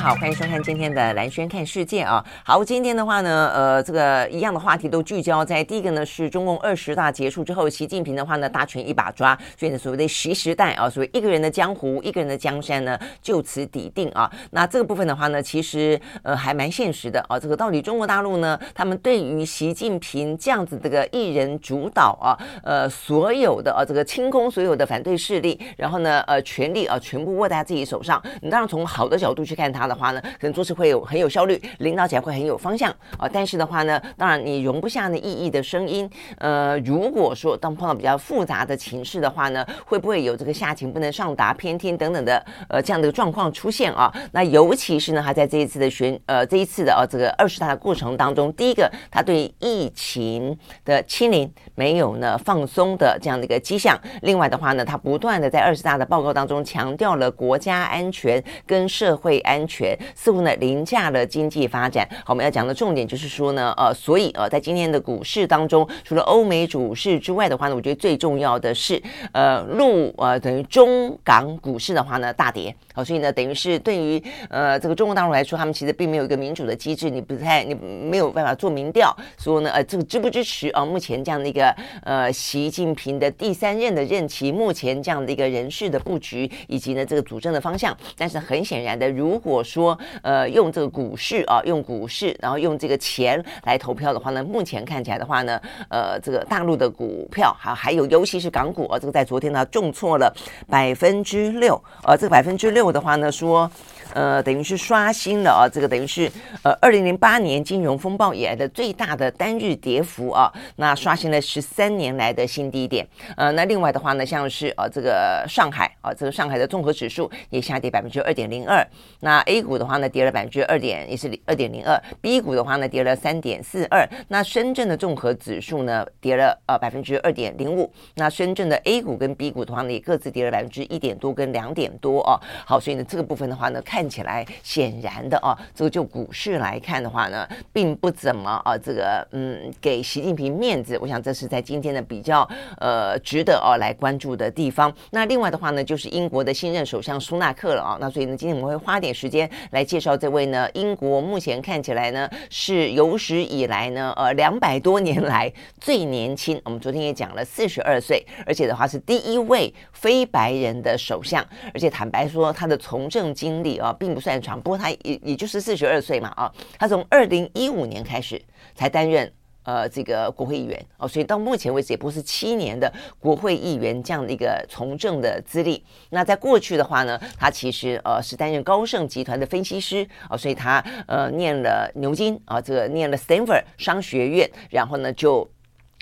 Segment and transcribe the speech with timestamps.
[0.00, 2.24] 好，欢迎收看今天的兰轩看世界啊。
[2.42, 14.32] 好，今天的话呢，呃，这个一样的话题都聚焦在第一个呢，是中共二十大结束之后，习近平的话呢，大权一把抓，所以呢，所谓的习时代啊，所谓一个人的江湖，一个人的江山呢，就此底定啊。
[14.52, 17.38] 那这个部分的话呢，其实呃还蛮现实的啊。
[17.38, 22.32] 这个到底中国大陆呢，他们对于习近平这样子这个一人主导啊，
[22.64, 28.20] 呃，所有的啊这个清空所有的反对势力，然后呢，呃，权力啊全部握在自己手上。
[28.40, 29.89] 你当然从好的角度去看他。
[29.90, 33.28] 的话呢，可能做事会有很有效率，领导起来会很有方向啊。
[33.30, 36.08] 但是的话呢，当然你容不下那异议的声音。
[36.38, 44.12] 呃，如果说当碰到比较复杂的情势的话呢，会不会有这个下情不能上达、偏听等等的呃这样的一个状况出现啊？
[44.32, 53.98] 那尤其是呢，他在这一次的选呃这一次的呃这个二十大的过程当中，第一个他对疫情的清零没有呢放松的这样的一个迹象。
[54.22, 59.79] 另外的话呢，他不断的在二十大的报告当中强调了国家安全跟社会安全。
[60.14, 62.08] 似乎呢凌驾了经济发展。
[62.24, 69.00] 好，我们要讲的重点就是说呢，呃，所以呃，在今天的股市当中，除了欧美股市之外的话呢，我觉得最重要的是，
[69.32, 72.74] 呃，陆呃等于中港股市的话呢大跌。
[72.92, 80.84] 好，所以呢，等于是对于呃这个中国大陆来说，他们其实并没有一个民主的机制，你不太你没有办法做民调，说呢呃这个支不支持啊？
[80.84, 87.96] 目前这样的一个呃习近平的第三任的任期，目前这样的一个人事的布局，以及呢这个主政的方向。
[88.16, 100.34] 但是很显然的，如果说呃用这个股市啊，用股市，然后用这个钱来投票的话呢，目前看起来的话呢，呃，这个大陆的股票还还有尤其是港股啊，这个在昨天呢重挫了
[100.68, 103.70] 百分之六，呃，这个百分之六的话呢说。
[104.14, 106.30] 呃，等于是刷新了啊，这个等于是
[106.62, 113.06] 呃，二零零八年金融风暴以来的最大的单日跌幅啊，那刷新了十三年来的新低点。
[113.36, 118.84] 呃，那另外的话呢，像是呃这个上海啊，这个上海的综合指数也下跌百分之二点零二。
[119.20, 122.00] 那 A 股的话呢，跌了百分之二点，也是二点零二。
[122.20, 124.08] B 股的话呢，跌了三点四二。
[124.28, 127.90] 那深圳的综合指数呢，跌了呃百分之二点零五。
[128.14, 132.40] 那深圳的 A 股跟 B 股的话呢，也各自跌了百分之一点多跟两点多哦。
[132.66, 133.99] 好，所以呢，这个部分的话呢，看。
[134.00, 140.96] 看起来显然的哦，这个就股市来看的话呢，并不怎么啊，这个嗯，给习近平面子。
[141.02, 144.90] 我想这是在今天的比较呃值得啊来关注的地方。
[145.10, 147.98] 那另外的话呢，就是英国的新任首相苏纳克了啊。
[148.00, 156.58] 那所以呢，今天我们会花点时间来介绍这位呢，英国目前看起来呢是有史以来呢呃两百多年来最年轻。
[156.64, 163.89] 我们昨天也讲了，四十二岁，而且的话是第一位非白人的首相，而且坦白说他的从政经历啊。
[163.92, 168.40] 并不算长，不过他也也就是四十二岁嘛啊，他从二零一五年开始
[168.74, 175.84] 才担任呃这个国会议员哦，所以到目前为止也不是七年的国会议员这样的一个从政的资历。
[176.10, 185.48] 那在过去的话呢，他其实呃是担任高盛集团的分析师啊，所以他呃念了牛津啊，这个念了 Stanford 商学院，然后呢就。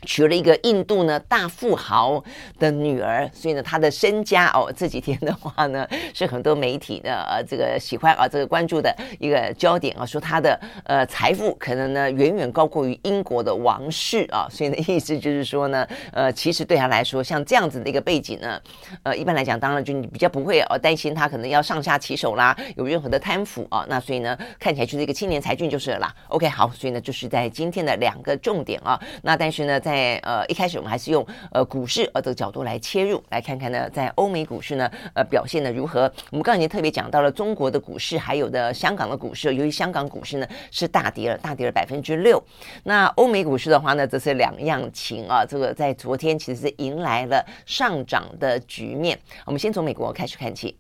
[0.07, 2.23] 娶了一个印度呢大富豪
[2.59, 18.61] 的女儿，所以呢，他的身家哦，这几天的话呢，是很多媒体的呃这个喜欢啊这个关注的一个焦点啊，说他的呃财富可能呢远远高过于英国的王室啊，所以呢意思就是说呢，呃，其实对他来说，像这样子的一个背景呢，
[19.03, 26.15] 呃，一般来讲，当然就你比较不会哦担心他可能要上下其手啦，有任何的贪腐啊，那所以呢，看起来就是一个青年才俊就是了啦。
[26.29, 29.81] OK，好，所以呢，就是在今天的两个重点啊，那但是呢。
[29.89, 36.13] 在呃一开始我们还是用呃股市呃这个角度来切入，来看看呢，在欧美股市呢呃表现的如何。
[36.31, 42.43] 我们刚才已经特别讲到了中国的股市，还有的香港的股市，由于香港股市呢是大跌了，大跌了百分之六。
[42.85, 45.43] 那欧美股市的话呢，则是两样情啊。
[45.43, 49.19] 这个在昨天其实是迎来了上涨的局面。
[49.47, 50.77] 我们先从美国开始看起。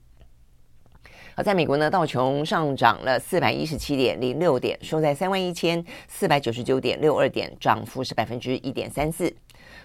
[1.38, 9.32] 好，在美国呢，道琼上涨了四百一十七点零六点，收在三万一千四百九十九点六二点，涨幅是百分之一点三四。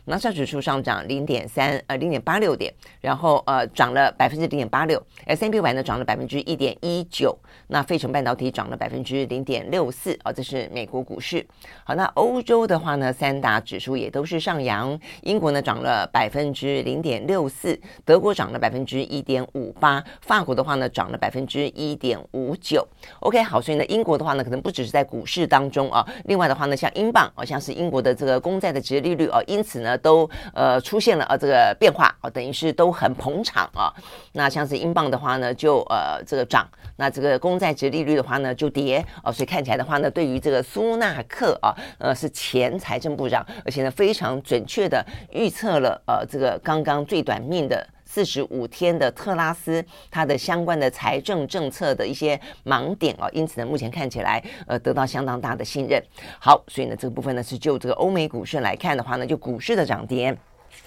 [0.05, 7.33] 纳斯指数上涨零点三呃零点八六点，然后呃涨了百分之零点八六，S&P 500呢涨了百分之一点一九，
[7.67, 11.45] 那费城半导体涨了百分之零点六四啊，这是美国股市。
[11.85, 22.85] 好，那欧洲的话呢，三大指数也都是上扬，英国呢涨了百分之零点六四，德国涨了百分之一点五八，法国的话呢涨了百分之一点五九。
[23.21, 29.92] OK，好，所以呢，英国的话呢，可能不只是在股市当中啊，另外的话呢，像英镑啊，像是英国的这个公债的殖利率啊，因此呢。
[29.97, 33.93] 都呃出现了呃这个变化啊，等于是都很捧场啊。
[34.33, 36.67] 那像是英镑的话呢，就呃这个涨，
[36.97, 47.87] 那这个公债值利率的话呢就跌啊，所以看起来的话呢，对于这个苏纳克啊，呃是前财政部长，而且呢非常准确的预测了呃这个刚刚最短命的。
[48.13, 55.99] 四十五天的特拉斯，它的相关的财政政策的一些盲点哦，因此呢，目前看起来呃得到相当大的信任。
[56.39, 60.37] 好，所以呢，这个部分呢是就这个欧美股市来看的话呢，就股市的涨跌。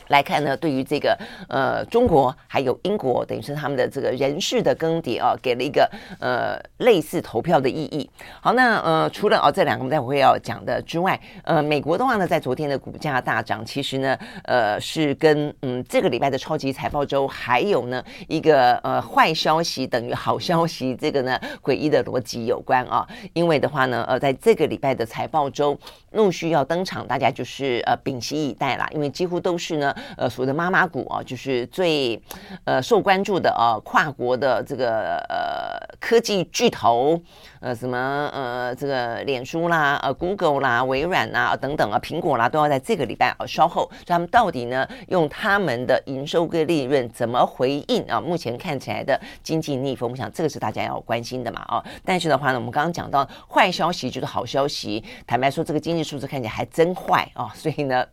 [0.08, 1.18] 来看呢，对于这个
[1.48, 8.08] 呃中国还有英国，等于是他们的这个人事的更迭啊，给了一个呃类似投票的意义。
[8.40, 23.04] 好，那呃除了哦这两个我们待会会要讲的之外，呃美国的话呢，在昨天的股价大涨，其实呢呃是跟嗯这个礼拜的超级财报周，还有呢一个呃坏消息等于好消息这个呢诡异的逻辑有关啊。
[23.32, 25.76] 因为的话呢呃在这个礼拜的财报周
[26.12, 29.94] 陆续要登场，大家就是呃屏息以待啦，因为几乎都是呢。
[30.16, 32.20] 呃，所谓的妈妈股啊，就是最
[32.64, 37.20] 呃受关注的啊，跨国的这个呃科技巨头，
[37.66, 37.98] 呃，什么
[38.32, 48.20] 呃这个脸书啦、呃 Google 啦、微软啦等等啊，苹果啦，都要在这个礼拜啊稍后，他们到底呢用他们的营收跟利润怎么回应啊？
[48.20, 51.84] 目前看起来的经济逆风，我想这个是大家要关心的嘛啊。
[52.04, 58.06] 但是的话呢，我们刚刚讲到坏消息就是好消息，坦白说，这个经济数字看起来还真坏啊，所以呢。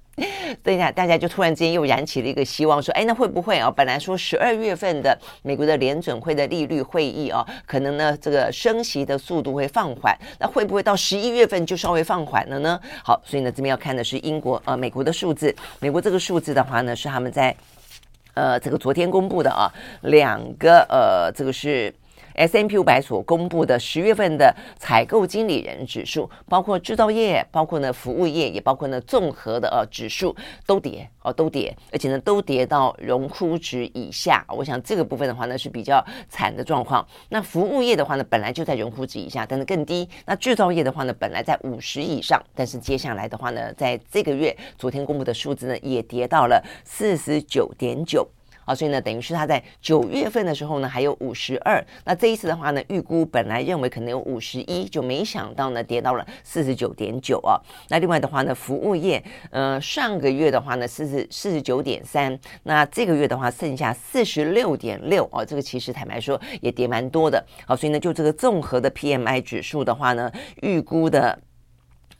[0.61, 3.71] 等一下，大家就突然之间又燃起了一个希望，说，哎，那会不会啊？
[3.75, 12.79] 本来说十二月份的美国的联准会的利率会议啊，可能呢这个升息的速度会放缓，那会不会到十一月份就稍微放缓了呢？
[13.03, 17.53] 好，所以呢这边要看的是英国呃美国的数字，美国这个数字的话呢是他们在
[18.33, 19.69] 呃这个昨天公布的啊，
[20.03, 21.93] 两个呃这个是。
[22.35, 30.35] S&P 500所公布的十月份的采购经理人指数，包括制造业，包括呢服务业，也包括呢综合的呃指数
[30.65, 34.45] 都跌哦，都跌，而且呢都跌到荣枯值以下。
[34.49, 37.05] 我想这个部分的话呢是比较惨的状况。
[37.29, 40.07] 那服务业的话呢本来就在荣枯值以下，但是更低。
[40.25, 48.27] 那制造业的话呢本来在五十以上，但是接下来的话呢，在这个月昨天公布的数字呢也跌到了四十九点九。
[48.65, 51.83] 啊，所以呢，等于是他在九月份的时候呢，还有五十二。
[52.05, 57.59] 那这一次的话呢，预估本来认为可能有五十一，就没想到呢，跌到了四十九点九啊。
[57.89, 65.43] 那另外的话呢，服务业，呃，上个月的话呢，四十四十九点三，那这个月的话剩下四十六点六啊。
[65.43, 67.43] 这个其实坦白说也跌蛮多的。
[67.65, 70.31] 好，所以呢，就这个综合的 PMI 指数的话呢，
[70.61, 71.37] 预估的。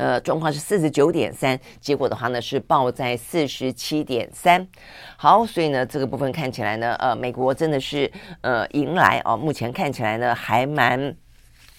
[0.03, 4.67] 呃，状况是四十九点三，结果的话呢是报在四十七点三。
[5.15, 8.11] 好，所以呢这个部分看起来呢，呃，美国真的是
[8.41, 11.15] 呃迎来哦，目前看起来呢还蛮。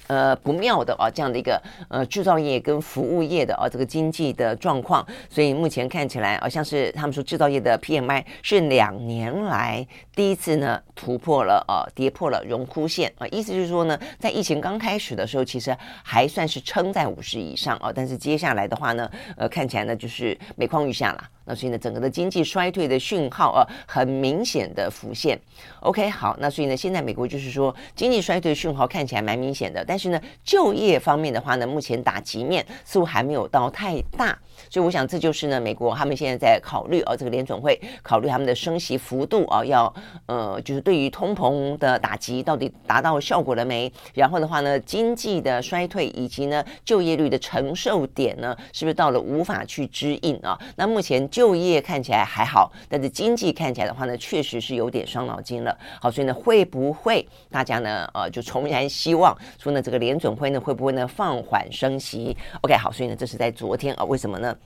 [0.06, 21.28] 呃，不妙的啊，这样的一个呃制造业跟服务业的啊这个经济的状况，所以目前看起来好像是他们说制造业的 PMI 是两年来第一次呢突破了呃跌破了荣枯线啊，意思就是说呢，在疫情刚开始的时候，其实还算是撑在五十以上啊，但是接下来的话呢，呃看起来呢就是每况愈下了。
[21.46, 25.38] 那所以呢，整个的经济衰退的讯号啊，很明显的浮现。
[25.80, 34.36] OK，好，那所以呢，现在美国就是说，经济衰退的讯号看起来蛮明显的，但但是呢，就业方面的话呢，目前打击面似乎还没有到太大。
[34.68, 39.92] 所以我想这就是呢，美国他们现在在考虑哦，这个联准会考虑他们的升息幅度啊，要
[40.26, 43.92] 呃，就是对于通膨的打击到底达到效果了没？
[44.14, 50.58] 然后的话呢，经济的衰退以及呢，就业率的承受点呢，是不是到了无法去支应啊？
[50.74, 51.28] 那目前。
[51.30, 55.76] 就业看起来还好，但是经济看起来的话呢，确实是有点伤脑筋了。
[56.00, 64.56] 好，所以呢，会不会大家呢，呃，就重燃希望说呢，这个联准会呢，会不会呢放缓升息？OK，好，所以呢，这是在昨天啊，为什么呢？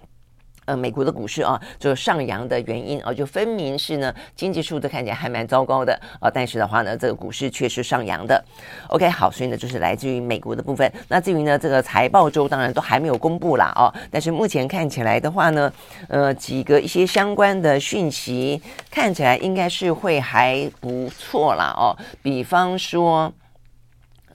[0.64, 8.44] 呃，美国的股市啊，就上扬的原因啊，就分明是呢，经济数字看起来还蛮糟糕的啊，但是的话呢，这个股市却是上扬的。
[8.88, 10.92] OK，好，所以呢，就是来自于美国的部分。
[11.08, 15.72] 那至于呢，这个财报周当然都还没有公布啦啊，但是目前看起来的话呢，
[16.06, 18.60] 呃，几个一些相关的讯息
[18.90, 23.32] 看起来应该是会还不错啦哦，比方说，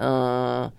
[0.03, 0.71] 嗯、呃。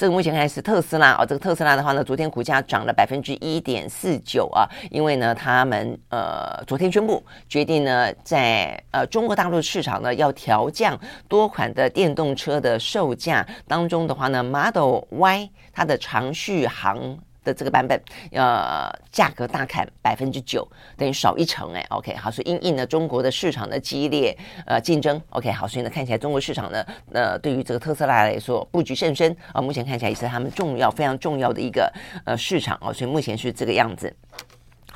[0.00, 4.62] 这个目前还是特斯拉哦，这个特斯拉的话呢，昨天股价涨了百分之一点四九啊，
[4.92, 10.96] 因为呢，他们呃昨天宣布决定呢，在呃中国大陆市场呢要调降
[11.26, 17.18] 多款的电动车的售价当中的话呢，Model Y 它的长续航。
[17.48, 17.98] 的这个版本，
[18.32, 20.66] 呃，价格大砍百分之九，
[20.98, 21.82] 等于少一成哎。
[21.88, 24.36] OK，好，所以因应了中国的市场的激烈
[24.66, 25.20] 呃竞争。
[25.30, 29.62] OK，好，所以呢，看起来中国市场呢，呃，对于这个特斯拉来说，布局甚深啊。
[29.62, 31.90] 目前看起来也是他们重要、非常重要的一个
[32.26, 32.92] 呃市场哦。
[32.92, 34.14] 所以目前是这个样子。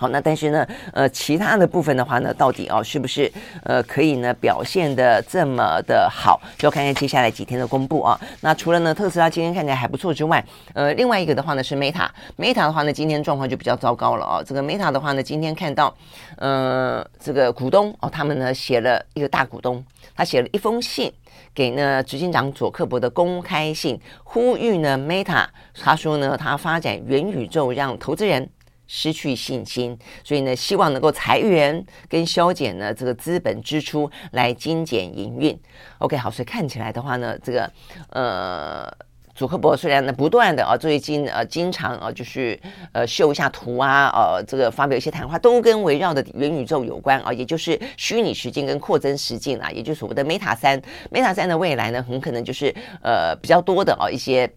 [0.02, 3.30] 好，那但是呢，呃，其他的部分的话呢，到底哦是不是
[3.62, 6.42] 呃可以呢表现的这么的好？
[6.58, 8.20] 就要看看接下来几天的公布啊。
[8.40, 10.44] 那除了呢特斯拉今天看起来还不错之外，
[10.74, 14.42] 呃，另外一个的话呢是 Meta，Meta 的话呢今天状况就比较糟糕了哦。
[14.44, 15.96] 这个 Meta 的话呢，今天看到
[16.36, 19.84] 呃这个股东哦，他们呢写了一个大股东，
[20.16, 21.12] 他写了一封信
[21.54, 25.46] 给呢执行长佐克伯的公开信，呼吁呢 Meta，
[25.80, 28.50] 他说呢他发展元宇宙让投资人。
[28.94, 35.58] 失去信心，所以呢，希望能够裁员跟削减呢这个资本支出来精简营运。
[35.96, 37.72] OK，好，所以看起来的话呢，这个
[38.10, 38.86] 呃，
[39.34, 42.60] 祖克伯虽然呢不断的啊，最近呃经常啊就是
[42.92, 50.78] 呃秀一下图啊，呃这个发表一些谈话，都跟围绕的元宇宙有关啊，也就是虚拟实境跟扩增实境啊，也就是所谓的 Meta 三
[51.10, 52.66] ，Meta 三的未来呢，很可能就是
[53.02, 54.52] 呃比较多的啊一些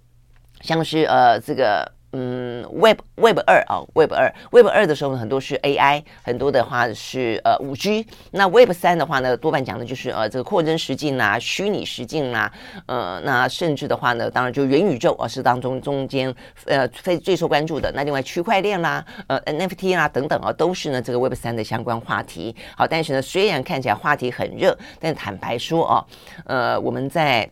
[0.59, 1.94] 像是呃这个。
[2.17, 8.07] 嗯，Web Web 二啊，Web 二 Web 二的时候呢，很多是 AI，很多的话是呃五 G。
[8.31, 12.49] 那 Web 三的话呢，多半讲的就是呃这个扩增实境啦、虚拟实境啦，
[12.85, 16.33] 呃，那甚至的话呢，当然就元宇宙啊是当中中间
[16.65, 17.91] 呃非最受关注的。
[17.93, 22.55] 那另外区块链啦、呃 NFT 啦等等啊，都是呢这个 Web 三的相关话题。
[22.77, 26.05] 好，但是呢，虽然看起来话题很热，但坦白说啊，
[26.45, 27.49] 呃，我们在。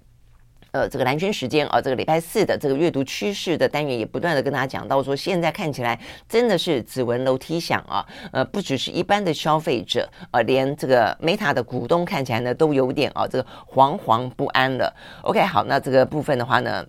[0.74, 14.92] 呃，这个蓝轩时间啊，这个礼拜四的这个阅读趋势的单元也不断的跟大家讲到说，现在看起来真的是指纹楼梯响啊，呃，不只是一般的消费者，呃，连这个 Meta 的股东看起来呢都有点啊，这个惶惶不安了。
[15.22, 16.84] OK，好，那这个部分的话呢。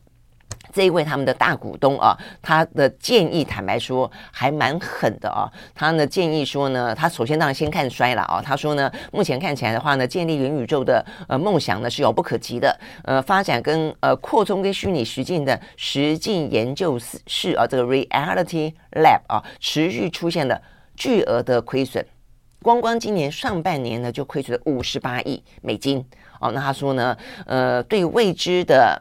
[0.74, 5.48] 这一位他们的大股东啊，他的建议坦白说还蛮狠的啊。
[5.72, 8.42] 他呢建议说呢，他首先当然先看衰了啊。
[8.44, 12.76] 他说呢，目前看起来的话呢，建立元宇宙的呃梦想呢是遥不可及的。
[13.04, 20.60] 呃，发展跟呃扩充跟虚拟实境的实境研究室啊，这个 Reality Lab 啊，持续出现了
[20.96, 22.04] 巨额的亏损。
[22.60, 26.04] 光光今年上半年呢，就亏损了五十八亿美金。
[26.40, 27.16] 哦，那他说呢，
[27.46, 29.00] 呃，对未知的。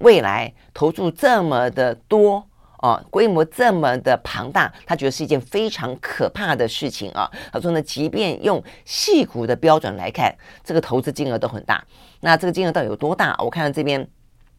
[0.00, 2.44] 未来投注这么的多
[2.78, 7.30] 哦，规模这么的庞大，他觉得是一件非常可怕的事情啊。
[7.50, 11.82] 他说呢，即便用细股的标准来看，这个投资金额都很大。
[12.20, 13.34] 那这个金额到底有多大？
[13.38, 14.06] 我看到这边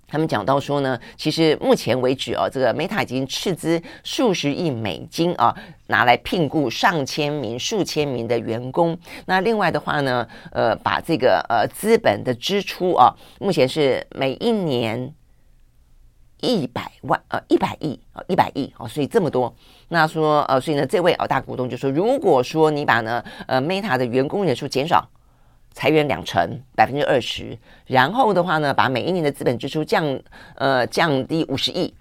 [0.08, 8.98] 他们讲到说呢，其实目前为止啊，这个 Meta 已经斥资数十亿美金啊，拿来聘雇上千名、数千名的员工。
[9.27, 15.13] 那另外的话呢，呃，把这个呃资本的支出啊，目前是每一年。
[16.45, 19.51] 一百万呃，一百亿啊，一百亿哦，所以这么多。
[19.89, 25.03] 那说呃，所以呢，这位啊大股东就说，如果说你把呢呃 Meta 的员工人数减少，
[25.73, 30.19] 裁员两成百分之二十，然后的话呢，把每一年的资本支出降
[30.55, 31.93] 呃降低五十亿。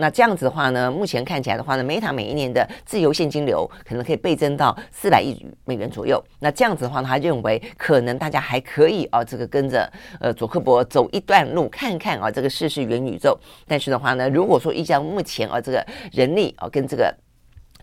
[0.00, 6.22] 那这样子的话呢，目前看起来的话呢，Meta 每一年的自由现金流可能可以倍增到四百亿美元左右。
[6.40, 13.38] 那这样子的话呢，他认为可能大家还可以啊，这个跟着呃佐克伯走一段路，看看啊这个试试元宇宙。
[13.68, 17.14] 但是的话呢，如果说依照目前啊这个人力啊跟这个。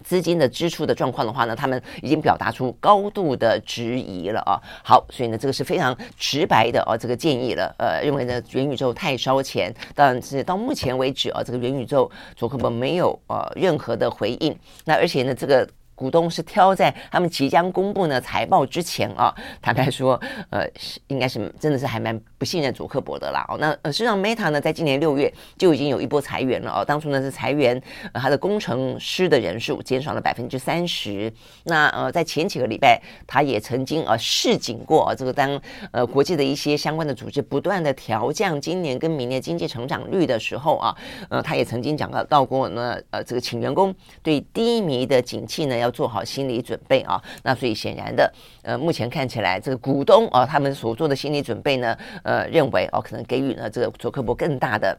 [0.03, 4.61] 资金的支出的状况的话呢，他们已经表达出高度的质疑了啊。
[4.83, 7.73] 好，所以呢，这个是非常直白的啊，这个建议了。
[7.77, 14.57] 呃，认为呢，元宇宙太烧钱，但是到目前为止啊，这个元宇宙佐克伯没有呃任何的回应。
[14.85, 15.67] 那而且呢，这个。
[15.97, 20.63] 股东是挑在他们即将公布呢财报之前啊， 坦白说，呃，
[21.07, 23.43] 应该是真的是还蛮不信任祖克伯的啦。
[23.49, 26.85] 哦，那呃，实际上 Meta 呢，在今年六月就已经有一波裁员了哦。
[26.85, 27.81] 当初呢是裁员，
[28.13, 31.33] 呃，他的工程师的人数减少了百分之三十。
[31.63, 40.95] 那呃，在前几个礼拜，他也曾经呃示警过，这个当呃国际的一些相关的组织不断的调降今年跟明年经济成长率的时候啊，
[41.29, 45.86] 呃，他也曾经讲到到过呢，呃，这个请员工对低迷的景气呢要。
[45.87, 54.97] 要做好心理准备啊，那所以显然的，呃，目前看起来这个股东啊，他们所做的心理准备呢，呃，认为哦，可能给予了这个佐克伯更大的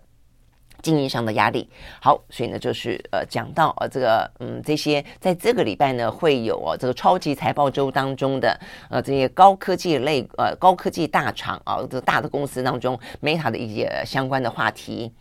[0.81, 1.69] 经营上的压力。
[2.01, 15.13] 好，所以呢，就是呃，讲到呃，这个嗯，这些在这个礼拜呢，会有哦，这个超级财报周当中的呃，这些高科技类呃，高科技大厂啊，这大的公司当中，Meta 的一些相关的话题。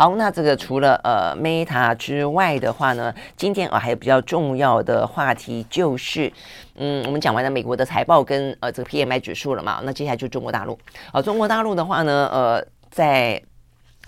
[0.00, 6.32] 好，那这个除了呃 Meta 之外的话呢，今天啊、还有比较重要的话题就是，
[6.76, 10.78] 嗯，我们讲完了美国的财报跟呃这个 PMI 指数了嘛，那接下来就中国大陆。
[11.12, 13.42] 啊、中国大陆的话呢，呃，在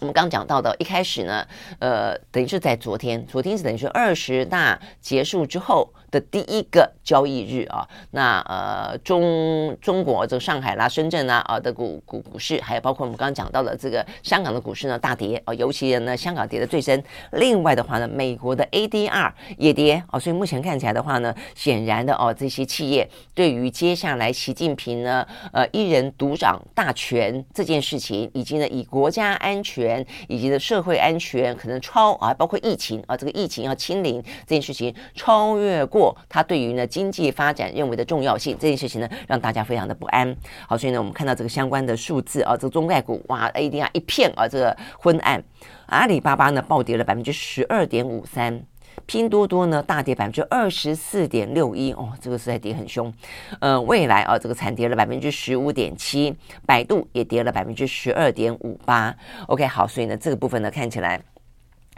[0.00, 1.46] 我们刚讲到的一开始呢，
[1.78, 5.92] 呃，等于是在昨天，昨天是等于是二十大结束之后。
[6.12, 17.02] 的第一个交易日啊，那呃中中国这个上海啦、深圳啊啊的股股股市，还有包括我们刚刚讲到的这个香港的股市呢大跌啊，尤其呢香港跌得最深。
[17.33, 36.01] 另外的话呢，美国的 ADR 也跌啊，所以目前看起来的话呢，显然的哦，这些企业对于接下来习近平呢呃一人独掌大权这件事情，以及呢以国家安全以及的社会安全可能超啊，包括疫情啊，这个疫情要清零这件事情超越过。
[36.28, 40.35] 他对于呢经济发展认为的重要性这件事情呢，让大家非常的不安。
[40.66, 45.42] 好，所以呢，我们看到这个相关的数字啊，这个中概股哇，ADR 一片啊，这个昏暗。
[45.87, 48.62] 阿里巴巴呢暴跌了百分之十二点五三，
[49.04, 53.12] 拼多多呢大跌百分之二十四点六一，哦，这个实在跌很凶。
[53.61, 56.35] 呃，未来啊，这个惨跌了百分之十五点七，
[56.66, 59.14] 百度也跌了百分之十二点五八。
[59.49, 61.21] OK，好，所以呢，这个部分呢看起来。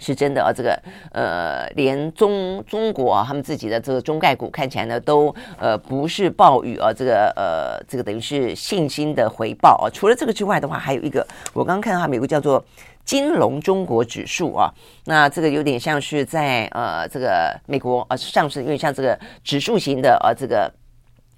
[0.00, 0.78] 是真的啊，这个
[1.12, 9.90] 呃，连中中国啊，他们自己的这个中概股看起来呢，都呃不是暴雨啊，这个呃，这个等于是信心的回报啊。
[9.92, 12.64] 除了这个之外的话，还有一个，我刚刚看到他们有个叫做
[13.04, 14.72] 金融中国指数啊，
[15.04, 20.72] 那这个有点像是在呃这个美国啊上市，因为像这个指数型的啊这个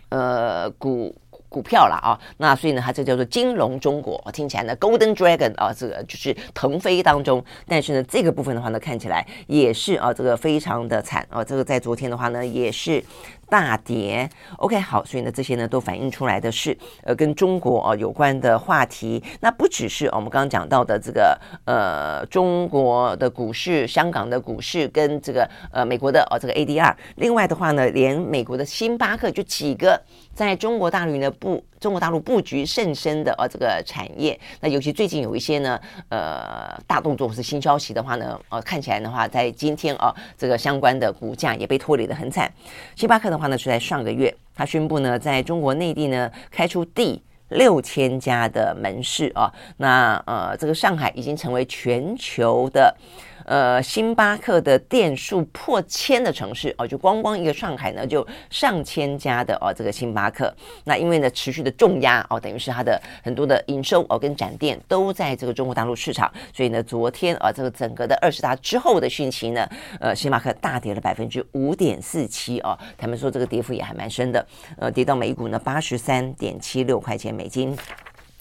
[0.08, 1.14] 呃股。
[1.48, 7.44] 股票了啊，那所以呢，它这叫做金融中国，听起来呢，Golden Dragon 啊，这个就是腾飞当中。
[7.66, 11.42] 但是呢，这个部分的话呢，看起来也是啊，这个非常的惨啊。
[11.42, 13.02] 这个在昨天的话呢，也是
[13.48, 14.28] 大跌。
[14.58, 19.22] OK，好，所以呢，这些呢都反映出来的是呃跟中国啊有关的话题。
[19.40, 26.94] 那不只是我们刚刚讲到的这个呃中国的股市、香港的股市跟这个呃美国的哦这个 ADR。
[27.16, 30.00] 另外的话呢，连美国的星巴克就几个
[30.34, 31.30] 在中国大陆呢。
[31.38, 35.78] 不中国大陆布局甚深的呃这个产业，那尤其最近有一些呢
[36.09, 42.52] 呃大动作或是新消息的话呢，呃看起来的话，在今天啊、这个相关的股价也被拖累得很惨。
[42.95, 52.97] 星巴克的话呢是在上个月，他宣布呢在中国内地呢开出第六千家的门市啊，那呃这个上海已经成为全球的。
[53.46, 60.52] 呃，星巴克的店数破千的城市哦，就光光一个上海呢，就上千家的哦，这个星巴克。
[60.84, 69.68] 那因为呢，持续的重压哦，等于是它的很多的营收哦，跟展店都在这个中国大陆市场，所以呢，昨天啊，这个整个的二十大之后的讯息呢，
[70.00, 74.44] 呃，星巴克大跌了百分之五点四七哦，他们说这个跌幅也还蛮深的，
[74.76, 77.78] 呃，跌到每股呢八十三点七六块钱美金。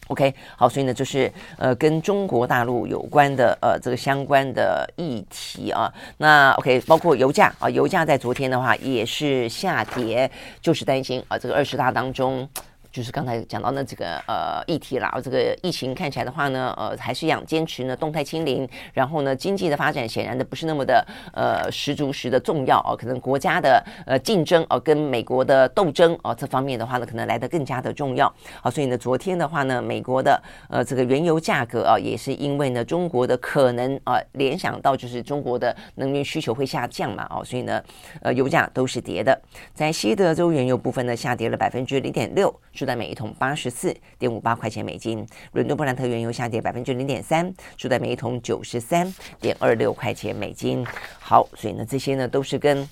[0.08, 5.92] OK，好，所以呢，就是呃，跟中国大陆有关的呃这个相关的议题啊。
[6.18, 10.30] 那 OK，包括油价啊，油价在昨天的话也是下跌，
[10.62, 12.48] 就是担心啊，这个二十大当中。
[12.96, 37.84] 就是刚才讲到那这个呃议题啦，这个疫情看起来的话呢，呃还是一样坚持呢动态清零，然后呢经济的发展显然的不是那么的呃十足十的重要哦，可能国家的呃竞争哦跟美国的斗争哦这方面的话呢可能来得更加的重要，好，所以呢昨天的话呢美国的呃这个原油价格啊也是因为呢中国的可能啊联想到就是中国的能源需求会下降嘛哦，所以呢
[38.22, 39.38] 呃油价都是跌的，
[39.74, 42.58] 在西德州原油部分呢下跌了百分之零点六。
[42.86, 50.86] 在每一桶八十四点五八块钱美金，伦敦布兰特原油下跌百分之零点三，收在每一桶九十三点二六块钱美金。
[51.20, 52.88] 好，所以呢，这些呢都是跟。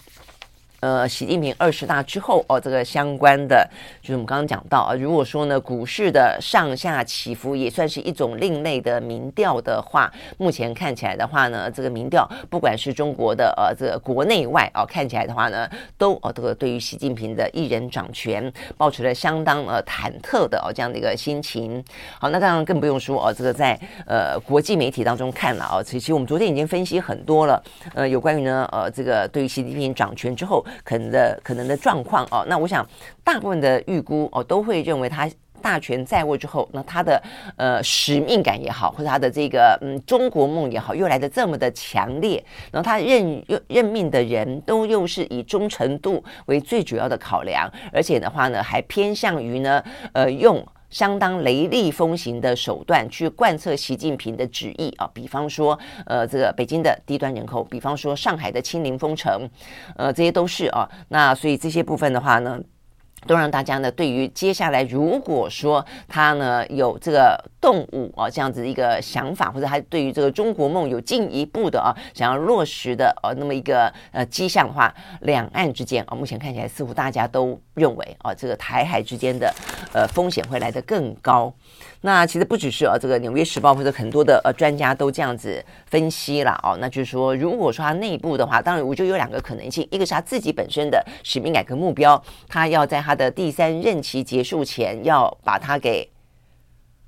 [0.83, 3.65] 呃，习近平二十大之后哦，这个相关的
[4.01, 15.65] 就是我们刚刚讲到啊，如果说呢，股市的上下起伏也算是一种另类的民调的话，目前看起来的话呢，这个民调不管是中国的呃这个国内外啊，看起来的话呢，
[15.97, 21.81] 都哦这个对于习近平的一人掌权，抱持了相当呃忐忑的哦这样的一个心情。
[22.19, 30.61] 好，那当然更不用说哦，这个在呃国际媒体当中看了哦，其实我们昨天已经分析很多了，呃，有关于呢呃这个对于习近平掌权之后。
[30.83, 32.87] 可能的可能的状况哦，那我想
[33.23, 35.29] 大部分的预估哦都会认为他
[35.61, 37.21] 大权在握之后，那他的
[37.55, 49.83] 呃使命感也好，或者他的这个嗯中国梦也好，又来的这么的强烈，然后他任又任命的人都又是以忠诚度为最主要的考量，而且的话呢还偏向于呢
[50.13, 50.65] 呃用。
[50.93, 59.49] 相当雷厉风行的手段去贯彻习近平的旨意啊，比方说，呃，这个北京的低端人口，比方说上海的清零封城，
[59.95, 60.87] 呃，这些都是啊。
[61.07, 62.59] 那所以这些部分的话呢，
[63.27, 79.53] 都让大家呢对于接下来如果说他呢有这个动武啊这样子一个想法，或者他对于这个中国梦有进一步的啊想要落实的呃那么一个呃迹象的话，两岸之间啊目前看起来似乎大家都认为啊这个台海之间的
[79.93, 81.53] 呃风险会来得更高。
[82.05, 96.09] 那其实不只是啊这个《纽约时报》或者很多的呃专家都这样子分析了哦，那就是说如果说他内部的话，当然我就有两个可能性，一个是他自己本身的使命改革目标，他要在他的第三任期结束前要把它给。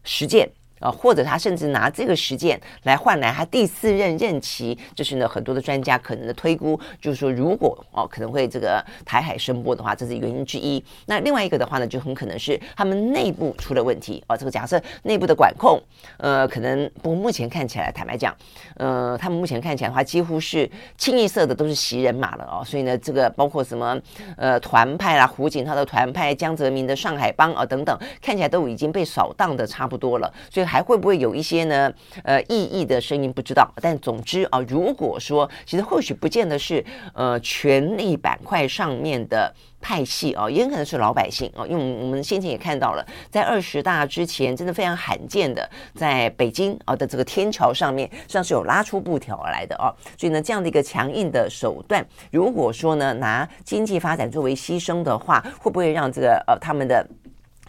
[0.08, 0.48] 实践
[0.86, 10.84] 啊，或者他甚至拿这个实践来换来他第四任任期，这是呢很多的专家可能的推估，就是说如果哦可能会这个台海声波的话，这是原因之一。
[11.08, 14.38] 那另外一个的话呢，就很可能是他们内部出了问题啊。
[14.38, 15.82] 这个假设内部的管控，
[16.18, 18.36] 呃，可能不过目前看起来，坦白讲，
[18.76, 20.70] 呃，他们目前看起来的话，几乎是
[21.00, 22.64] 清一色的都是袭人马了哦。
[22.64, 24.00] 所以呢，这个包括什么
[24.38, 30.32] 呃团派啦，胡锦涛的团派，江泽民的上海帮啊等等，看起来都已经被扫荡的差不多了。
[30.52, 30.66] 所以。
[30.76, 31.90] 还会不会有一些呢？
[32.24, 33.66] 呃，异议的声音不知道。
[33.82, 36.84] 但总之啊，如果说其实或许不见得是
[37.14, 41.66] 呃权力板块上面的派系啊，也可能是老百姓啊。
[41.66, 49.88] 因为我们先前也看到了，在二十大之前，真的非常罕见的，在北京啊的这个天桥上面，像是有拉出布条来的啊。
[50.18, 57.08] 所以呢，这样的一个强硬的手段，如果说呢拿经济发展作为牺牲的话，会不会让这个呃他们的？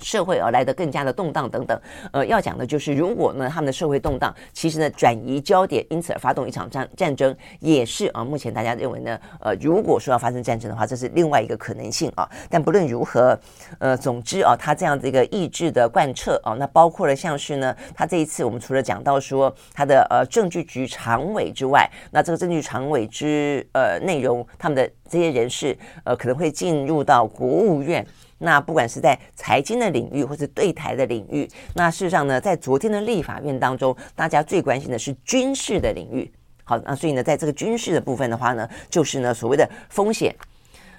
[0.01, 1.81] 社会而来的更加的动荡等等，
[2.13, 8.25] 呃，要讲的就是，如果呢他们的社会动荡，其实呢转移焦点，因此而发动一场战战争，也是啊。
[8.25, 12.29] 目前大家认为呢，呃，如果说要发生战争的话，这是另外一个可能性啊。
[12.51, 13.39] 但不论如何，
[13.79, 28.07] 呃，总之啊，他这样子一个意志的贯彻啊，那包括了像是呢，他这一次我们除了讲到说他的呃证据局常委之外，那这个证据常委之呃内容，他们的这些人士呃可能会进入到国务院。
[28.39, 36.31] 那不管是在财经的领域，或是对台的领域，那事实上呢，在昨天的立法院当中，大家最关心的是军事的领域。
[36.65, 40.35] 好，那所以呢，在这个军事的部分的话呢，就是呢所谓的风险，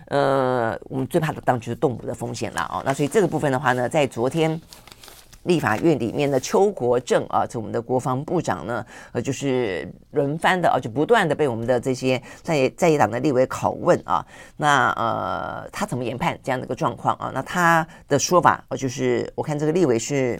[0.07, 2.81] 呃，我们最怕的当然就是动武的风险了哦。
[2.85, 4.59] 那所以这个部分的话呢，在昨天。
[5.43, 14.25] 立法院里面的邱国正啊，这我们的国防部长呢，呃，就是轮番的啊，就不断的被我们的这些在在野党的立委拷问啊。
[14.57, 17.31] 那呃，他怎么研判这样的一个状况啊？
[17.33, 20.37] 那他的说法，呃，就是我看这个立委是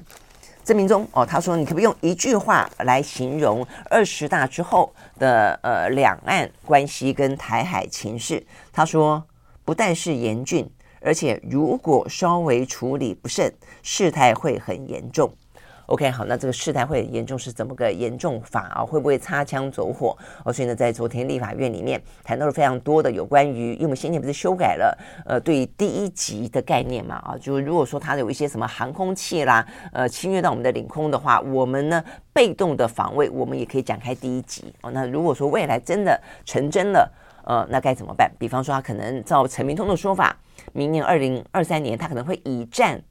[0.64, 8.46] 郑明忠哦，他说你可不可以用一句话来形容二十大之后的呃两岸关系跟台海情势？
[8.74, 9.24] 他说
[9.64, 10.70] 不但是严峻。
[11.02, 15.32] 而且，如果稍微处理不慎，事态会很严重。
[15.88, 18.84] OK，好，那这个事态会很严重是怎么个严重法啊？
[18.84, 20.18] 会不会擦枪走火？
[20.44, 34.92] 哦，所以呢，在昨天立法院里面谈到了非常多的有关于，因为我们先前不是修改了呃对第一级的概念嘛啊，就是如果说它有一些什么航空器啦，呃侵略到我们的领空的话，我们呢被动的防卫，我们也可以展开第一级哦。
[34.92, 37.10] 那如果说未来真的成真了，
[37.46, 38.30] 呃，那该怎么办？
[38.38, 40.36] 比方说，他可能照陈明通的说法。
[40.74, 43.02] 明年二零二三年，他可能会以战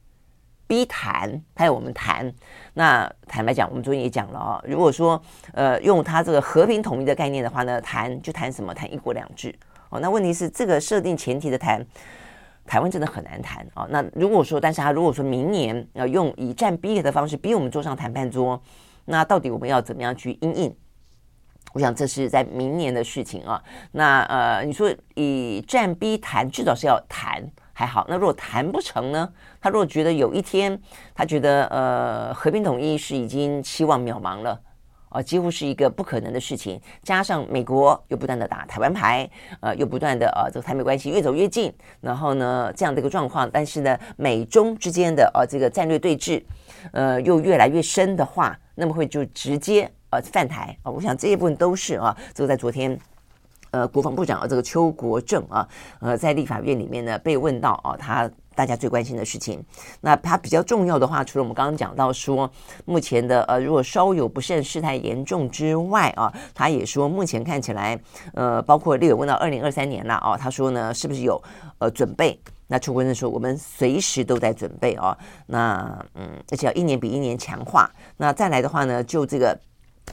[0.67, 2.33] 逼谈，派我们谈。
[2.75, 5.21] 那坦白讲，我们昨天也讲了哦，如果说
[5.53, 8.75] 呃用他这个和平统一的概念的话呢，谈就谈什么？
[8.75, 9.55] 谈一国两制
[9.91, 10.01] 哦。
[10.01, 11.85] 那问题是这个设定前提的谈，
[12.67, 13.87] 台湾真的很难谈哦。
[13.91, 18.61] 那如果说，但是他如果说明年要用以战逼的方式逼我们坐上谈判桌，
[19.05, 20.77] 那到底我们要怎么样去应应？
[21.77, 23.63] 我想这是在明年的事情啊。
[23.93, 28.07] 那呃，你说以战逼谈，至少是要谈还好。
[28.09, 29.31] 那如果谈不成呢？
[29.61, 30.81] 他如果觉得有一天，
[31.15, 34.59] 他觉得呃和平统一是已经期望渺茫了，
[35.11, 36.81] 啊、几乎是一个不可能的事情。
[37.03, 39.29] 加上美国又不断的打台湾牌，
[39.61, 46.43] 呃，又不断的呃这个台美关系越走越近，然后呢这样的一个状况，但是呢美中之间的呃这个战略对峙，
[46.93, 49.93] 呃又越来越深的话，那么会就直接。
[50.11, 52.97] 呃，饭台啊，我想这一部分都是啊，这个在昨天，
[53.73, 55.69] 呃，国防部长啊，这个邱国正啊，
[56.01, 59.63] 呃，在立法院里面呢被问到啊，他大家最关心的事情，
[60.01, 62.49] 那他比较重要的话，除了我们刚刚讲到说，
[62.85, 68.01] 目前的呃，如果稍有不慎，事态严重之外啊，他也说目前看起来，
[68.33, 71.43] 呃，包括立委问到二零二三年了啊，他说呢，是不是有
[71.79, 72.39] 呃准备？
[72.69, 75.17] 那邱国正说，我们随时都在准备啊，
[75.47, 77.91] 那嗯，而且要一年比一年强化。
[78.17, 79.59] 那再来的话呢，就这个。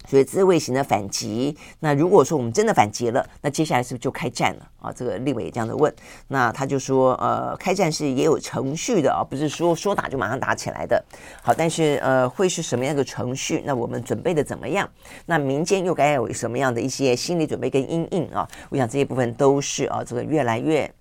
[0.08, 4.92] 所以自卫型的反击，那如果说我们真的反击了，那接下来是不是就开战了啊？
[4.92, 5.94] 这个立委也这样的问，
[6.28, 11.04] 那他就说，呃，开战是也有程序的啊，不是说说打就马上打起来的。
[11.42, 13.64] 好，但是呃，会是什么样的程序？
[13.66, 14.90] 那我们准备的怎么样？
[15.26, 18.48] 那民间又该有什么样的一些心理准备跟阴影啊？
[18.70, 20.92] 我想这些部分都是啊，这个越来越。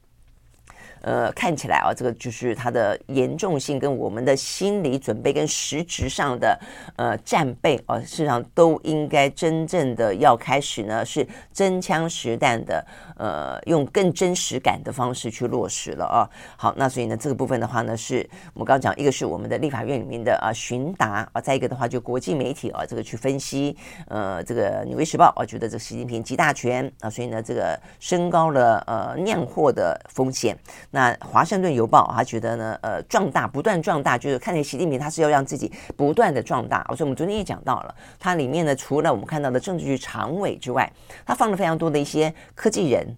[1.02, 6.58] 呃，看起来啊，这个就是它的严重性跟我们的心理准备跟实质上的
[6.96, 12.84] 呃战备啊，事实上都应该真正的要开始呢，是真枪实弹的，
[13.16, 16.29] 呃，用更真实感的方式去落实了啊。
[16.57, 23.77] 好，那所以呢，这个部分的话呢，是我们刚刚讲，一个是我们的立法院里面的啊询答啊，再一个的话就国际媒体啊，这个去分析，
[24.09, 30.57] 呃，这个《纽约时报》啊，觉得这习近平集大权啊，所以呢，这个升高了呃酿祸的风险。
[30.90, 36.85] 那《华盛顿邮报》他觉得呢，呃，壮大不断壮大，就是看见习近平他是要让自己不断的壮大。
[36.88, 40.90] 所以我们昨天也讲到了，它里面呢，除了我们看到的政治局常委之外，
[41.25, 43.12] 他放了非常多的一些科技人、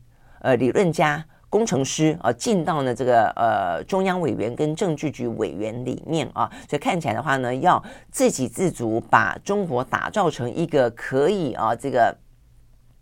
[0.44, 1.24] 呃，理论家。
[1.48, 7.80] 工程师啊，进到呢这个呃中央委员跟政治局委员里面啊，所以看起来的话呢，要
[8.10, 12.12] 自给自足，把中国打造成一个可以啊这个。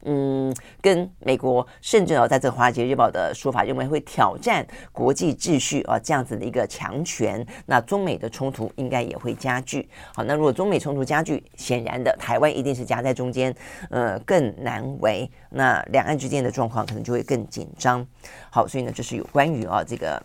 [0.05, 9.89] 嗯，跟美国甚至啊，在这个《华尔街日报》的说法，认为会挑战国际秩序啊，这样子的一个强权，那中美的冲突应该也会加剧。
[10.15, 13.55] 好，那如果中美冲突加剧，显然的，台湾一定是夹在中间，
[13.91, 15.31] 呃，更难为。
[15.51, 18.05] 那两岸之间的状况可能就会更紧张。
[18.51, 20.21] 好，所以呢，这是有关于啊这个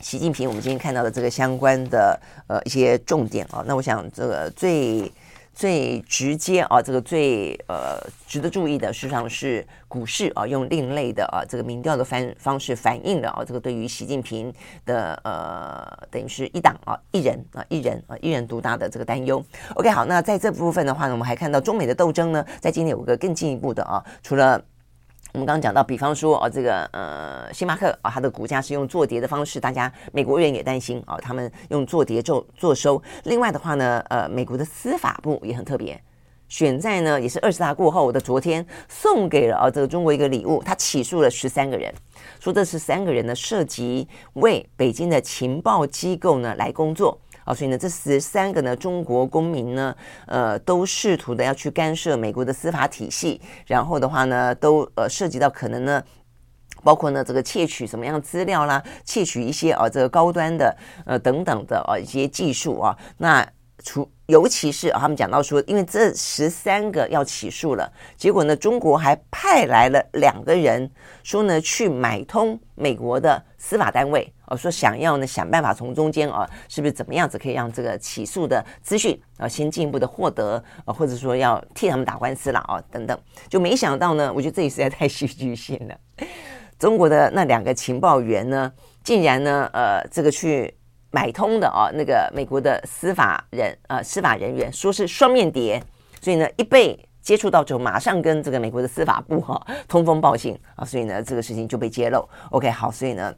[0.00, 3.64] 习近平，我们今天看到的这个相关的呃一些重点啊。
[3.66, 5.10] 那我想这个最。
[5.58, 14.54] 最直接啊，这个最呃值得注意的，实际上是股市啊，用另类的啊这个民调的方方式反映了啊这个对于习近平
[14.86, 19.44] 的呃等于是一党啊一人啊一人啊一人独大的这个担忧。
[19.74, 24.62] OK，好，那在这部分的话呢，我们还看到中美的斗争呢，在今天有个更进一步的啊，除了。
[25.34, 33.00] 我们刚刚讲到，比方说啊，这个呃，星巴克啊，它的股价是用做跌的方式，大家美国人也担心啊，他们用做跌做做收。
[33.24, 36.02] 另外的话呢，呃，美国的司法部也很特别，
[36.48, 41.92] 选在呢也是二十大过后的昨天，送给了啊这个中国一个礼物，他起诉了十三个人，
[42.40, 47.20] 说这十三个人呢涉及为北京的情报机构呢来工作。
[47.48, 56.04] 啊，所以呢，这十三个呢中国公民呢，呃，都试图的要去干涉美国的司法体系，然后的话呢，都呃涉及到可能呢，
[56.84, 63.48] 包括呢这个窃取什么样资料啦，窃取一些啊这个高端的呃等等的啊一些技术啊，那
[63.82, 64.06] 除。
[64.28, 70.90] 尤其是啊，他们讲到说，因为这十三个要起诉了，结果呢，中国还派来了两个人，
[71.22, 86.26] 说呢去买通美国的司法单位，哦，说想要呢想办法从中间啊，是不是怎么样子可以让这个起诉的资讯啊先进一步的获得啊，或者说要替他们打官司了啊等等，就没想到呢，我觉得这里实在太戏剧性了，
[86.78, 88.72] 中国的那两个情报员呢，
[89.04, 90.74] 竟然呢呃这个去。
[91.10, 95.82] 买通的啊，那个美国的司法人呃司法人员说是双面谍，
[96.20, 99.58] 所以呢一被接触到之后，马上跟这个美国的司法部哈、
[99.88, 102.28] 通风报信啊，所以呢这个事情就被揭露。
[102.50, 103.34] OK，好，所以呢。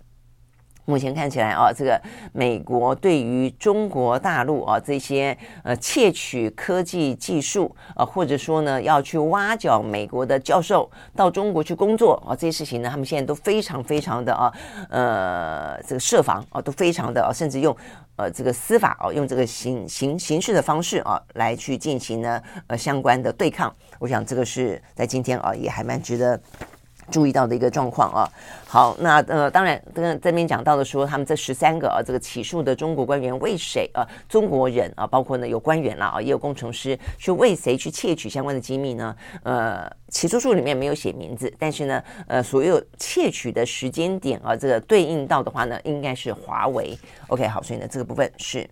[0.91, 2.01] 目前看起来啊，这个
[2.33, 14.53] 美国对于中国大陆啊这些呃窃取科技技术啊，或者说呢要去挖角美国的教授到中国去工作啊，这些事情呢，他们现在都非常非常的啊
[14.89, 17.75] 呃这个设防啊，都非常的啊，甚至用
[18.17, 23.73] 呃这个司法啊，用这个刑刑刑事的方式啊来去进行呢呃相关的对抗。
[24.01, 26.41] 我想这个是在今天啊也还蛮值得。
[27.11, 28.29] 注意到的一个状况啊，
[28.67, 34.07] 好，那呃，当然，跟这边讲到的说，他们这十三个啊，这个起诉的中国官员为谁啊？
[34.29, 39.15] 中国人啊，包括呢有官员啦啊，也有工程师，去为谁去窃取相关的机密呢？
[39.43, 46.97] 呃，起诉书里面没有写名字，但是呢，呃，所有窃取的时间点啊，这个对应到的话呢，应该是华为。
[47.29, 48.69] OK，好，所以呢，这个部分是。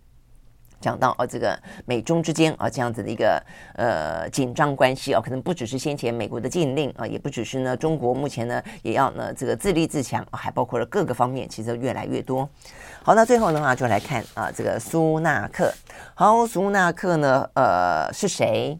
[0.80, 3.42] 讲到啊，这个美中之间啊这样子的一个
[3.74, 12.48] 呃紧张关系啊，可能不只是先前美国的禁令啊，也不只是呢中国目前呢也要呢这个自立自强，还包括了各个方面，其实越来越多。
[13.02, 15.72] 好，那最后的话就来看啊这个苏纳克。
[16.14, 18.78] 好，苏纳克呢呃是谁？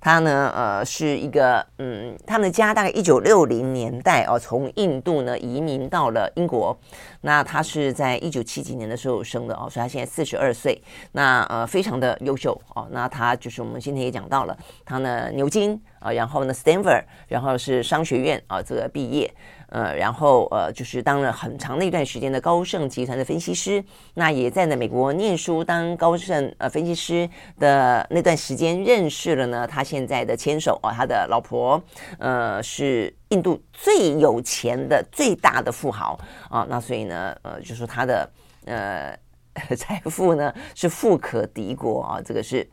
[0.00, 6.76] 他呢，呃，是一个，嗯，他们的家大概一九六零年代哦，从印度呢移民到了英国。
[7.20, 10.82] 那他是在一九七几年的时候生的哦，所以他现在四十二岁。
[11.12, 12.88] 那呃，非常的优秀哦。
[12.90, 19.30] 那他就是我们今天也讲到了，他呢牛津啊，然后呢 Stanford，然后是商学院啊这个毕业。
[19.70, 23.82] 呃，然后呃，就是当了很长的一段时间的高盛集团的分析师，
[24.14, 27.28] 那也在呢美国念书，当高盛呃分析师
[27.58, 31.82] 的那段时间，认识了呢他现在的牵手哦，他的老婆，
[32.18, 38.30] 呃，是印度最有钱的最大的富豪啊，那所以呢，呃，就说他的
[38.66, 39.16] 呃
[39.76, 42.68] 财富呢是富可敌国啊，这个是。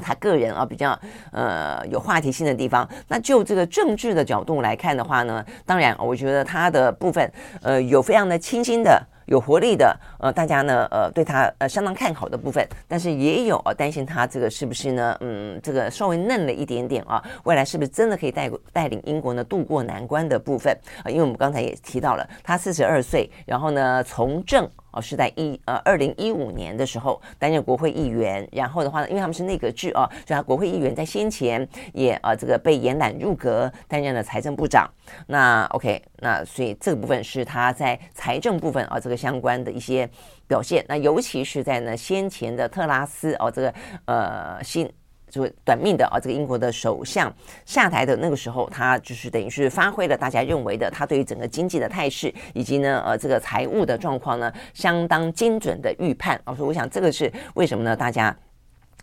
[0.00, 0.98] 他个人啊比较
[1.32, 2.88] 呃有话题性的地方。
[3.08, 7.30] 那就这个政治的角度来看的话呢，当然我觉得他的部分
[7.62, 9.02] 呃有非常的清新的。
[9.26, 21.10] 有活力的，呃，大家呢，呃，对他呃相当看好的部分，但是也有啊担心他这个是不是呢，嗯，这个稍微嫩了一点点啊，未来是不是真的可以带带领英国呢渡过难关的部分啊？
[21.10, 24.70] 因为我们刚才也提到了，他四十二岁，然后呢从政。
[24.96, 34.90] 哦，是在一呃二零一五年的时候担任国会议员，然后的话呢，因为他们是内阁制哦，所以他国会议员在先前也呃这个被延揽入阁担任了财政部长。
[35.26, 40.08] 那 OK，那所以这个部分是他在财政部分啊这个相关的一些
[40.48, 40.82] 表现。
[40.88, 43.74] 那尤其是在呢先前的特拉斯哦这个
[44.06, 44.90] 呃新。
[45.36, 47.32] 就短命的啊，这个英国的首相
[47.64, 56.54] 下台的那个时候，他就是等于是发挥了大家认为的，他对于整个经济的态势以及呢，呃，这个财务的状况呢，相当精准的预判啊。
[56.54, 57.94] 所以我想这个是为什么呢？
[57.94, 58.34] 大家。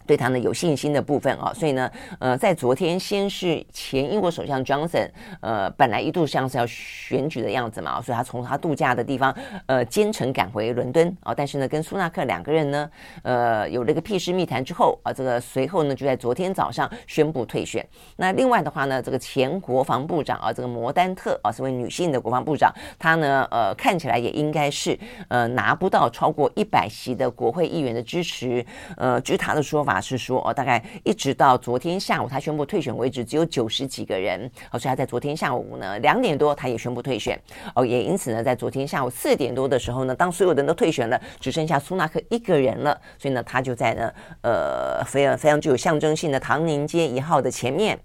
[0.06, 1.90] 对他呢有信心的部分啊，所以呢，
[2.20, 5.10] 呃，在昨天先是前英国首相 Johnson，
[5.42, 9.34] 呃，本来一度像是要选举的样子嘛，所以他从他度假的地方，
[9.68, 12.90] 呃，兼程赶回伦敦啊，但是呢，跟苏纳克两个人呢，
[13.24, 17.88] 呃，有了个屁事密谈之后啊，这个随后呢就在昨天早上宣布退选。
[18.18, 28.66] 那另外的话呢，这个前国防部长啊，这个摩丹特啊，是位女性的国防部长，她呢，呃，看起来也应该是呃拿不到超过一百席的国会议员的支持，
[28.98, 29.93] 呃，据她的说法。
[30.00, 34.50] 是说哦，大概一直到昨天下午他宣布退选为止，只有九十几个人。
[34.72, 37.40] 哦，所以他在昨天下午呢两点多他也宣布退选。
[37.76, 43.00] 哦，也因此呢，在昨天下午四点多的时候呢，当所有人都退选了，只剩下苏纳克一个人了。
[43.18, 48.00] 所以呢，他就在呢呃非常非常具有象征性的唐宁街一号的前面，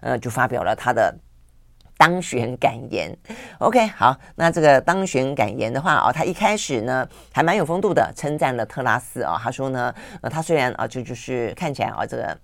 [0.00, 1.14] 呃，就发表了他的。
[1.96, 3.10] 当选感言
[3.58, 12.38] ，OK，好，那这个当选感言的话啊、哦，他一开始呢还蛮有风度的，称赞了特拉斯啊、哦，他说呢，呃，他虽然啊就就是看起来啊这个。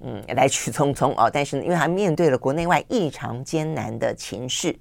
[0.00, 4.72] 嗯，来去匆匆哦，但是，因为他面对了国内外异常艰难的情势，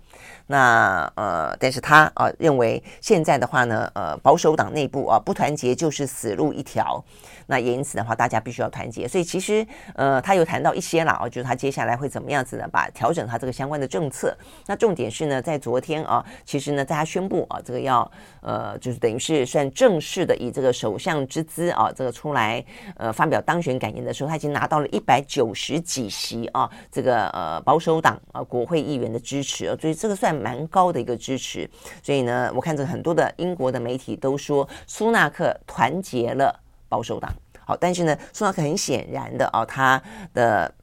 [0.48, 7.04] 那呃，但是他啊、呃、认为现在的话呢，呃，保守党内部啊不团结就是死路一条，
[7.48, 9.08] 那也因此的话，大家必须要团结。
[9.08, 12.68] 所以其实呃，他有谈到一些了啊，就是他接下来会怎么样子呢？
[12.72, 14.38] 把调整他这个相关的政策。
[14.68, 18.10] 那重点是呢，在昨天啊，其实呢，在他宣布啊这个要
[18.42, 22.64] 呃，就是等于是算正式的以这个首相之姿啊这个出来
[22.98, 25.02] 呃发表当选感言的时候，他已经拿到了一。
[25.08, 31.70] 百九十几席啊，这个呃保守党啊国会议员的支持，所以这个算蛮高的一个支持。
[32.02, 37.34] 所以呢，我看着很多的英国的媒体都说苏纳克团结了保守党。
[37.66, 40.02] 好，但是呢，苏纳克很显然的啊，他
[40.34, 40.74] 的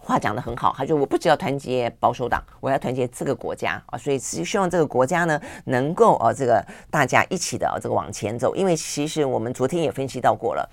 [0.00, 8.54] 话讲得很好，他就我不只要团结保守党，我要团结这个国家啊，所以希望这个国家呢能够啊这个大家一起的这个往前走。
[8.56, 10.68] 因为其实我们昨天也分析到过了，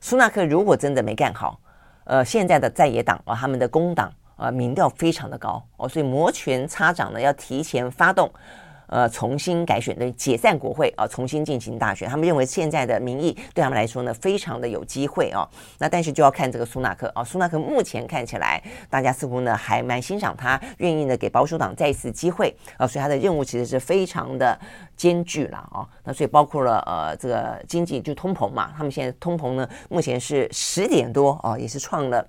[0.00, 1.58] 苏纳克如果真的没干好。
[2.04, 8.32] 呃，现在的在野党啊，他们的工党啊，民调非常的高哦，所以摩拳擦掌呢，要提前发动，
[8.86, 12.08] 呃，重新改选的解散国会啊，重新进行大选。
[12.08, 15.46] 他们认为现在的民意对他们来说呢，非常的有机会哦。
[15.78, 24.58] 那但是就要看这个苏纳克啊，苏纳克目前看起来，大家似乎呢还蛮欣赏他，愿意呢给保守党再一次机会啊，所以他的任务其实是非常的
[24.96, 25.86] 艰巨了啊。
[26.02, 32.26] 那所以包括了呃这个经济就通膨嘛，他们现在通膨呢目前是十点多哦，也是创了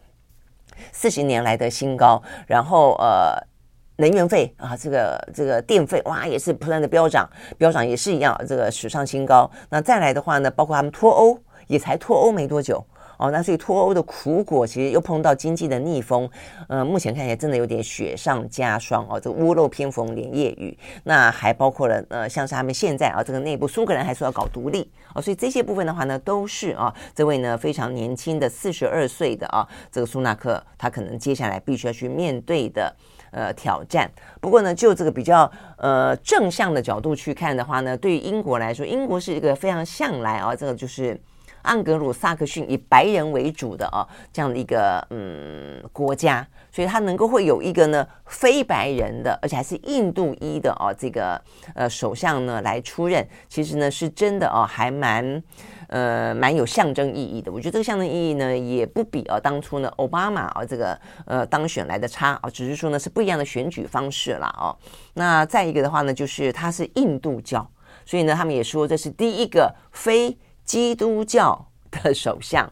[0.92, 3.50] 四十年来的新高，然后呃。
[3.98, 7.30] 能源费啊，这个这个电费哇，也是不断的飙涨，
[7.60, 9.48] 飙涨也是一样，这个史上新高。
[9.70, 12.84] 那再来的话呢，包括他们脱欧，也才脱欧没多久
[13.22, 16.28] 哦，那所以脱欧的苦果，其实又碰到经济的逆风，
[16.68, 20.76] 呃，目前看起来真的有点雪上加霜哦，这屋漏偏逢连夜雨。
[21.04, 32.96] 那还包括了呃，像是他们现在啊，这个内部苏格兰还说要搞独立哦，所以这些部分的话呢，都是啊，这位呢非常年轻的四十二岁的啊，这个苏纳克，他可能接下来必须要去面对的。
[33.34, 34.12] 呃，挑战。
[34.42, 41.18] 不过呢，就这个比较呃正向的角度去看的话呢，对于英国来说，英国是一个非常向来啊，这个就是
[41.64, 51.42] 盎格鲁撒克逊以白人为主的啊这样的一个嗯国家，所以他能够会有一个呢非白人的，而且还是印度裔的啊这个
[51.76, 55.42] 呃首相呢来出任，其实呢是真的啊还蛮。
[55.88, 57.52] 呃，蛮有象征意义的。
[57.52, 64.72] 我觉得这个象征意义呢，也不比啊当初呢奥巴马啊这个呃当选来的差啊，只是说呢是不一样的选举方式了哦。
[65.16, 67.70] 那再一个的话呢，就是他是印度教，
[68.06, 70.38] 所以呢他们也说这是第一个非
[70.72, 72.72] 基督教的首相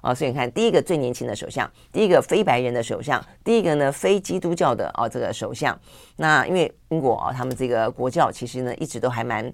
[0.00, 0.12] 啊。
[0.12, 5.78] 所以你看，第一个最年轻的首相，第一个非白人的首相，第一个呢非基督教的啊这个首相。
[6.16, 9.52] 那因为英国啊，他们这个国教其实呢一直都还蛮。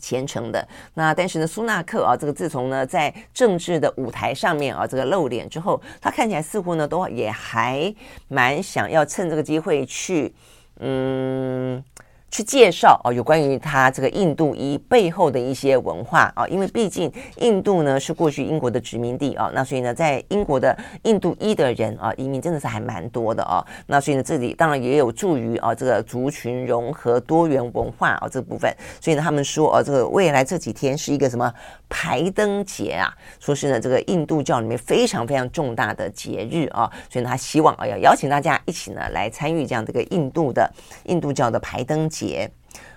[0.00, 0.66] 虔诚的。
[0.94, 7.94] 那但是呢，苏纳克啊，这个自从呢在政治的舞台上面啊这个露脸之后，他看起来似乎呢都也还
[8.28, 10.34] 蛮想要趁这个机会去
[10.80, 11.84] 嗯。
[12.32, 31.52] 去介绍啊，有关于他这个印度裔背后的一些文化啊，因为毕竟印度呢是过去英国的殖民地啊，那所以呢，在英国的印度裔的人啊，移民真的是还蛮多的啊，那所以呢，这里当然也有助于啊这个族群融合、多元文化啊这部分，所以呢，他们说啊，这个未来这几天是一个什么
[31.90, 40.66] 排灯节啊，说是呢这个印度教里面非常非常重大的节日啊，所以呢，他希望啊要邀请大家一起呢来参与这样这个印度的
[41.04, 42.21] 印度教的排灯节。
[42.22, 42.48] 节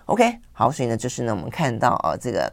[0.05, 2.51] ，OK，好，所以呢，就是呢，我们看到啊，这个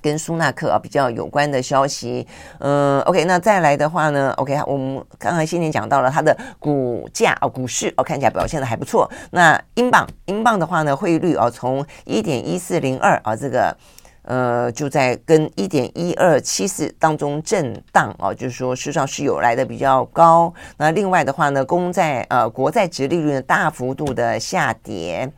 [0.00, 2.26] 跟苏纳克啊比较有关的消息，
[2.58, 9.08] 嗯，OK，那再来的话呢，OK，我们刚才先前讲到了它的股价啊，股市哦，看起来表现的还不错。
[9.30, 13.76] 那英镑，英镑的话呢，汇率啊，从一点一四零二啊，这个。
[14.24, 20.54] 呃，就在跟一点一二七四当中震荡啊，就是说，事实上是有来的比较高。
[20.76, 25.28] 那另外的话呢，公债呃国债殖利率呢大幅度的下跌，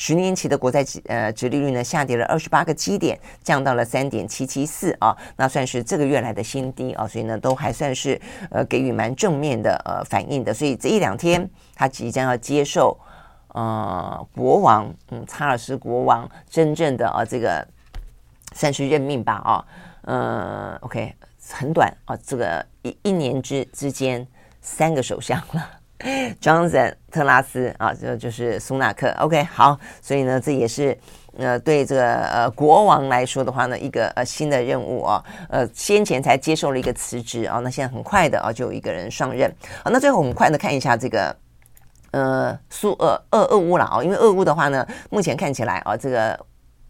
[0.00, 8.18] 十年期的国债呃殖利率呢下跌了二十八个基点，降到了三点七七四啊，那算是这个月来的新低啊，所以呢都还算是
[8.50, 10.54] 呃给予蛮正面的呃反应的。
[10.54, 12.98] 所以这一两天他即将要接受
[13.48, 17.68] 呃国王嗯查尔斯国王真正的啊这个。
[18.52, 19.64] 算是任命吧，啊，
[20.02, 21.14] 呃，OK，
[21.52, 24.26] 很短啊，这个一一年之之间
[24.60, 25.79] 三个首相了
[26.40, 30.96] Johnson、特拉斯啊，这就是苏纳克，OK，好，所以呢，这也是
[31.36, 41.36] 呃对这个呃国王来说的话呢，一个呃新的任务啊，呃先前才接受了一个辞职啊，那现在很快的啊就有一个人上任，好，那最后我们快的看一下这个
[42.12, 46.38] 呃苏俄俄俄乌了啊，因为俄乌的话呢，目前看起来啊这个。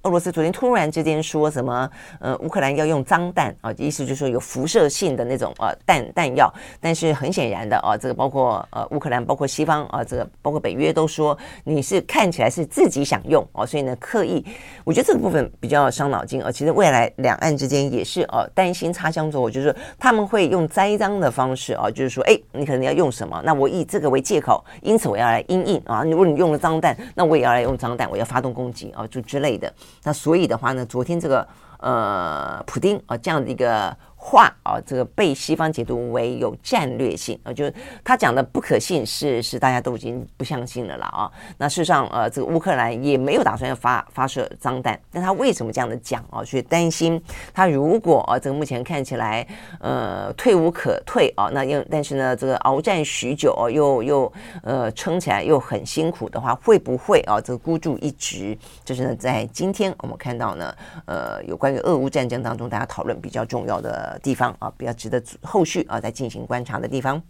[0.05, 1.91] 俄罗斯昨天突然之间说什么？
[2.21, 6.51] 呃，乌克兰要用脏弹啊，意思就是说有辐射性的那种呃弹弹药。
[6.81, 14.43] 但是很显然的啊，这个包括呃乌克兰，包括西方啊，这个包括北约都说你是看起来是自己想用啊，所以呢刻意，
[14.85, 16.51] 我觉得这个部分比较伤脑筋啊。
[16.51, 26.03] 其实未来两岸之间也是呃担心擦枪走火，就是说他们会用栽赃的方式啊，就是说哎，你可能要用什么，那我以这个为借口，因此我要来因应啊。
[26.05, 29.71] 如果你用了脏弹，那我也要来用脏弹，我要发动攻击啊，就之类的。
[30.03, 31.47] 那所以的话呢，昨天这个
[31.79, 33.97] 呃，普丁啊这样的一个。
[34.23, 37.73] 话啊，这个被西方解读为有战略性啊，就是
[38.05, 41.31] 他讲的不可信是是大家都已经不相信了了啊。
[41.57, 46.45] 那事实上呃，这个乌克兰也没有打算要发发射脏弹，但他为什么这样的讲啊？
[46.45, 47.21] 所以担心
[47.55, 49.47] 他如果啊，这个目前看起来
[49.81, 58.57] 呃退无可退啊，那又但是呢，这个鏖战许久啊，又又呃撑起来又很辛苦的话，会不会啊这个孤注一掷？
[58.85, 60.75] 就是呢，在今天我们看到呢，
[61.07, 64.21] 呃，有关于俄乌战争当中大家讨论比较重要的呃。
[64.21, 67.21] 地方啊，比较值得后续啊再进行观察的地方。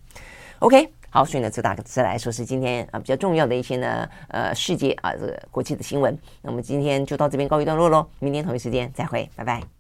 [0.59, 6.19] OK，好，所以呢，这大致来说是今天啊比较重要的一些呢呃世界啊这个国际的新闻。
[6.43, 9.71] 那我们今天就到这边告一段落喽，明天同一时间再会，拜拜。